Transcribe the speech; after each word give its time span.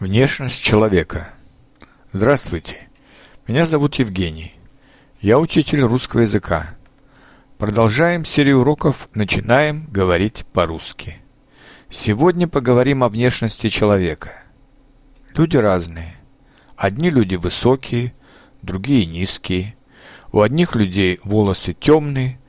Внешность 0.00 0.62
человека. 0.62 1.28
Здравствуйте. 2.10 2.88
Меня 3.46 3.66
зовут 3.66 3.96
Евгений. 3.96 4.54
Я 5.20 5.38
учитель 5.38 5.82
русского 5.82 6.22
языка. 6.22 6.74
Продолжаем 7.58 8.24
серию 8.24 8.60
уроков 8.60 9.10
«Начинаем 9.12 9.84
говорить 9.90 10.46
по-русски». 10.54 11.18
Сегодня 11.90 12.48
поговорим 12.48 13.04
о 13.04 13.10
внешности 13.10 13.68
человека. 13.68 14.42
Люди 15.34 15.58
разные. 15.58 16.14
Одни 16.76 17.10
люди 17.10 17.34
высокие, 17.34 18.14
другие 18.62 19.04
низкие. 19.04 19.76
У 20.32 20.40
одних 20.40 20.76
людей 20.76 21.20
волосы 21.24 21.74
темные, 21.74 22.40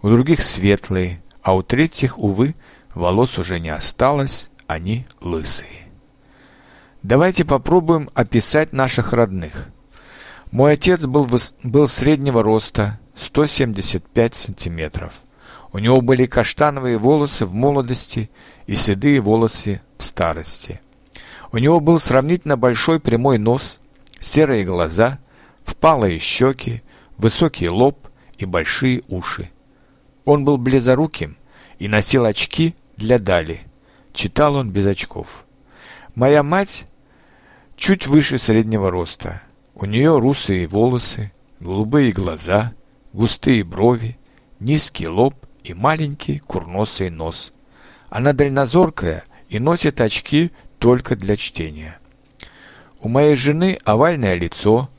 у 0.00 0.10
других 0.10 0.44
светлые, 0.44 1.24
а 1.42 1.56
у 1.56 1.64
третьих, 1.64 2.20
увы, 2.20 2.54
волос 2.94 3.36
уже 3.36 3.58
не 3.58 3.70
осталось, 3.70 4.48
они 4.68 5.06
лысые. 5.20 5.79
Давайте 7.02 7.46
попробуем 7.46 8.10
описать 8.12 8.74
наших 8.74 9.14
родных. 9.14 9.68
Мой 10.52 10.74
отец 10.74 11.06
был, 11.06 11.26
был 11.62 11.88
среднего 11.88 12.42
роста, 12.42 13.00
175 13.14 14.34
сантиметров. 14.34 15.14
У 15.72 15.78
него 15.78 16.02
были 16.02 16.26
каштановые 16.26 16.98
волосы 16.98 17.46
в 17.46 17.54
молодости 17.54 18.30
и 18.66 18.74
седые 18.74 19.20
волосы 19.20 19.80
в 19.96 20.04
старости. 20.04 20.82
У 21.52 21.56
него 21.56 21.80
был 21.80 21.98
сравнительно 22.00 22.58
большой 22.58 23.00
прямой 23.00 23.38
нос, 23.38 23.80
серые 24.20 24.64
глаза, 24.64 25.20
впалые 25.64 26.18
щеки, 26.18 26.82
высокий 27.16 27.70
лоб 27.70 28.08
и 28.36 28.44
большие 28.44 29.02
уши. 29.08 29.50
Он 30.26 30.44
был 30.44 30.58
близоруким 30.58 31.38
и 31.78 31.88
носил 31.88 32.26
очки 32.26 32.74
для 32.98 33.18
дали. 33.18 33.62
Читал 34.12 34.56
он 34.56 34.70
без 34.70 34.84
очков. 34.86 35.46
Моя 36.20 36.42
мать 36.42 36.84
чуть 37.76 38.06
выше 38.06 38.36
среднего 38.36 38.90
роста. 38.90 39.40
У 39.74 39.86
нее 39.86 40.18
русые 40.18 40.66
волосы, 40.66 41.32
голубые 41.60 42.12
глаза, 42.12 42.74
густые 43.14 43.64
брови, 43.64 44.18
низкий 44.58 45.08
лоб 45.08 45.34
и 45.64 45.72
маленький 45.72 46.38
курносый 46.38 47.08
нос. 47.08 47.54
Она 48.10 48.34
дальнозоркая 48.34 49.24
и 49.48 49.58
носит 49.58 50.02
очки 50.02 50.50
только 50.78 51.16
для 51.16 51.38
чтения. 51.38 51.98
У 53.00 53.08
моей 53.08 53.34
жены 53.34 53.78
овальное 53.86 54.34
лицо, 54.34 54.90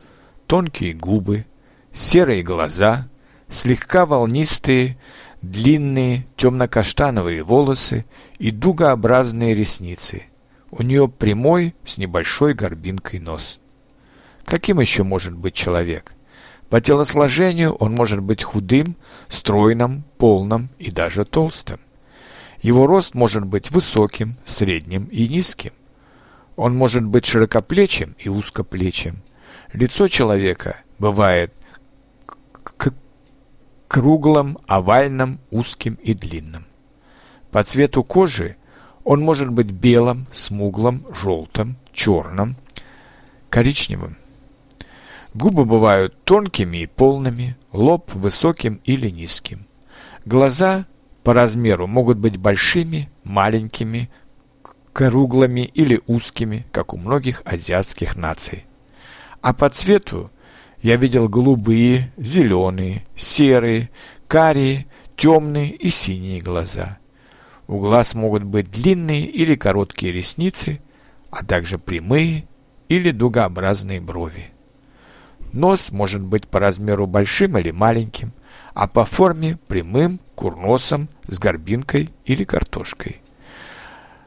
тонкие 0.48 0.96
губы, 0.96 1.46
серые 1.94 2.42
глаза, 2.42 3.08
слегка 3.48 4.08
волнистые, 4.08 4.98
длинные 5.44 6.26
темно-каштановые 6.36 7.44
волосы 7.44 8.06
и 8.40 8.50
дугообразные 8.50 9.54
ресницы– 9.54 10.24
у 10.72 10.84
нее 10.84 11.08
прямой 11.08 11.76
с 11.86 11.98
небольшой 11.98 12.54
горбинкой 12.54 13.20
нос. 13.20 13.60
Каким 14.46 14.80
еще 14.80 15.04
может 15.04 15.38
быть 15.38 15.54
человек? 15.54 16.14
По 16.70 16.80
телосложению 16.80 17.74
он 17.76 17.94
может 17.94 18.22
быть 18.22 18.44
худым, 18.44 18.96
стройным, 19.28 20.04
полным 20.18 20.70
и 20.80 20.90
даже 20.90 21.26
толстым. 21.26 21.80
Его 22.62 22.88
рост 22.88 23.14
может 23.14 23.46
быть 23.46 23.72
высоким, 23.72 24.36
средним 24.46 25.06
и 25.06 25.28
низким. 25.28 25.74
Он 26.56 26.76
может 26.76 27.06
быть 27.06 27.26
широкоплечим 27.26 28.16
и 28.20 28.30
узкоплечим. 28.30 29.22
Лицо 29.74 30.08
человека 30.08 30.78
бывает 31.00 31.54
круглым, 33.88 34.58
овальным, 34.68 35.40
узким 35.50 35.96
и 35.96 36.14
длинным. 36.14 36.66
По 37.52 37.64
цвету 37.66 38.04
кожи 38.06 38.56
он 39.04 39.22
может 39.22 39.50
быть 39.50 39.72
белым, 39.72 40.28
смуглым, 40.32 41.06
желтым, 41.14 41.78
черным, 41.92 42.56
коричневым. 43.50 44.18
Губы 45.34 45.66
бывают 45.66 46.24
тонкими 46.24 46.80
и 46.80 46.88
полными, 46.88 47.56
лоб 47.72 48.14
высоким 48.14 48.82
или 48.84 49.10
низким. 49.10 49.66
Глаза 50.26 50.86
по 51.24 51.34
размеру 51.34 51.88
могут 51.88 52.18
быть 52.18 52.38
большими, 52.38 53.10
маленькими, 53.24 54.10
круглыми 54.94 55.62
или 55.62 56.02
узкими, 56.08 56.66
как 56.72 56.94
у 56.94 56.98
многих 56.98 57.42
азиатских 57.46 58.16
наций. 58.16 58.66
А 59.42 59.54
по 59.54 59.70
цвету 59.70 60.32
я 60.82 60.98
видел 60.98 61.30
голубые, 61.30 62.12
зеленые, 62.18 63.06
серые, 63.16 63.90
карие, 64.28 64.88
темные 65.16 65.72
и 65.72 65.90
синие 65.90 66.42
глаза. 66.42 67.01
У 67.72 67.80
глаз 67.80 68.16
могут 68.16 68.44
быть 68.44 68.70
длинные 68.70 69.26
или 69.26 69.56
короткие 69.56 70.12
ресницы, 70.12 70.82
а 71.30 71.46
также 71.46 71.80
прямые 71.80 72.44
или 72.90 73.12
дугообразные 73.12 74.02
брови. 74.02 74.52
Нос 75.54 75.90
может 75.90 76.22
быть 76.22 76.50
по 76.50 76.60
размеру 76.60 77.08
большим 77.08 77.58
или 77.58 77.72
маленьким, 77.72 78.34
а 78.74 78.90
по 78.90 79.06
форме 79.06 79.58
прямым, 79.70 80.20
курносом, 80.36 81.08
с 81.28 81.40
горбинкой 81.40 82.10
или 82.26 82.44
картошкой. 82.44 83.22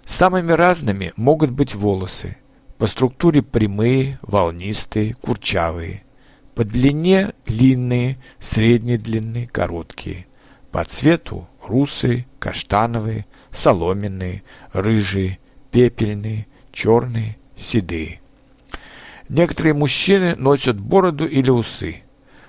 Самыми 0.06 0.53
разными 0.53 1.12
могут 1.16 1.50
быть 1.50 1.75
волосы. 1.75 2.38
По 2.78 2.87
структуре 2.87 3.43
прямые, 3.43 4.19
волнистые, 4.22 5.16
курчавые. 5.21 6.03
По 6.55 6.65
длине 6.65 7.34
длинные, 7.44 8.16
средней 8.38 8.97
длины, 8.97 9.47
короткие. 9.53 10.28
По 10.72 10.82
цвету 10.87 11.47
русые, 11.69 12.26
каштановые, 12.38 13.26
соломенные, 13.50 14.42
рыжие, 14.72 15.38
пепельные, 15.70 16.47
черные, 16.72 17.36
седые. 17.56 18.20
Некоторые 19.28 19.75
мужчины 19.75 20.36
носят 20.36 20.78
бороду 20.80 21.26
или 21.26 21.50
усы, 21.50 22.02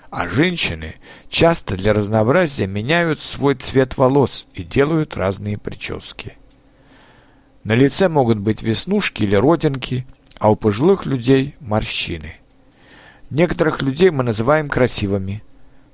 а 0.09 0.28
женщины 0.28 0.96
часто 1.30 1.76
для 1.76 1.94
разнообразия 1.94 2.68
меняют 2.68 3.20
свой 3.20 3.56
цвет 3.56 3.98
волос 3.98 4.48
и 4.53 4.64
делают 4.64 5.16
разные 5.16 5.58
прически. 5.58 6.38
На 7.64 7.74
лице 7.74 8.09
могут 8.09 8.40
быть 8.40 8.62
веснушки 8.62 9.24
или 9.24 9.36
родинки, 9.36 10.06
а 10.40 10.52
у 10.52 10.56
пожилых 10.56 11.06
людей– 11.06 11.56
морщины. 11.59 12.34
Некоторых 13.30 13.82
людей 13.82 14.12
мы 14.12 14.24
называем 14.24 14.68
красивыми, 14.70 15.44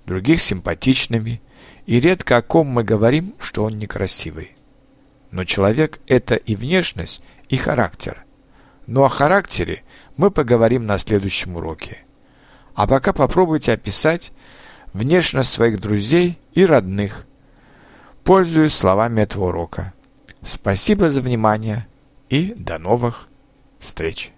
других– 0.06 0.42
симпатичными, 0.42 1.42
и 1.92 2.00
редко 2.00 2.38
о 2.38 2.42
ком 2.42 2.68
мы 2.68 2.86
говорим, 2.86 3.34
что 3.38 3.66
он 3.66 3.78
некрасивый. 3.78 4.56
Но 5.30 5.44
человек– 5.44 6.00
это 6.08 6.36
и 6.36 6.56
внешность, 6.56 7.22
и 7.50 7.58
характер. 7.58 8.24
Но 8.88 9.04
о 9.04 9.10
характере 9.10 9.84
мы 10.16 10.32
поговорим 10.32 10.86
на 10.86 10.98
следующем 10.98 11.58
уроке. 11.58 12.06
А 12.76 12.88
пока 12.88 13.12
попробуйте 13.12 13.74
описать 13.74 14.32
внешность 14.94 15.52
своих 15.52 15.82
друзей 15.82 16.40
и 16.54 16.66
родных, 16.66 17.26
пользуясь 18.24 18.74
словами 18.74 19.20
этого 19.20 19.50
урока. 19.50 19.94
Спасибо 20.44 21.10
за 21.10 21.20
внимание 21.20 21.88
и 22.30 22.54
до 22.56 22.78
новых 22.78 23.28
встреч! 23.80 24.32